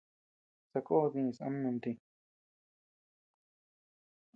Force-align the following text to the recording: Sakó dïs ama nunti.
Sakó 0.71 0.97
dïs 1.13 1.37
ama 1.45 1.59
nunti. 1.63 1.91